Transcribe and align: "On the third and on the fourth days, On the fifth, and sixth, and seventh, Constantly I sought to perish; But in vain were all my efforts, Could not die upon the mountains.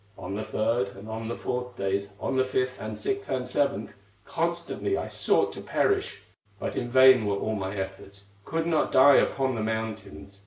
"On 0.17 0.33
the 0.33 0.43
third 0.43 0.89
and 0.95 1.07
on 1.07 1.27
the 1.27 1.35
fourth 1.35 1.75
days, 1.75 2.09
On 2.19 2.35
the 2.35 2.43
fifth, 2.43 2.81
and 2.81 2.97
sixth, 2.97 3.29
and 3.29 3.47
seventh, 3.47 3.93
Constantly 4.25 4.97
I 4.97 5.07
sought 5.07 5.53
to 5.53 5.61
perish; 5.61 6.23
But 6.59 6.75
in 6.75 6.89
vain 6.89 7.27
were 7.27 7.37
all 7.37 7.53
my 7.53 7.75
efforts, 7.75 8.23
Could 8.43 8.65
not 8.65 8.91
die 8.91 9.17
upon 9.17 9.53
the 9.53 9.61
mountains. 9.61 10.39